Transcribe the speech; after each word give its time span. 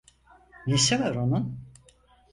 Nesi 0.67 0.99
var 0.99 1.15
onun? 1.15 1.59